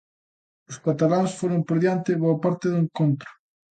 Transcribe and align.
Os 0.69 0.77
cataláns 0.85 1.31
foron 1.39 1.59
por 1.67 1.77
diante 1.83 2.11
boa 2.23 2.37
parte 2.43 2.65
do 2.69 2.77
encontro. 2.85 3.31